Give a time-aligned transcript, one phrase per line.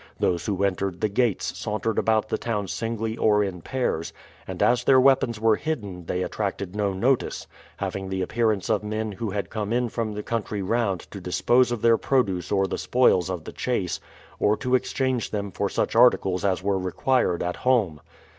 [0.19, 4.13] Those who entered the gates sauntered about the town singly or in pairs,
[4.47, 7.45] and as their weapons were hidden they attracted no notice,
[7.77, 11.71] having the appearance of men who had come in from the country round to dispose
[11.71, 13.99] of their produce or the spoils of the chase,
[14.39, 18.01] or to exchange them for such articles as were required at home.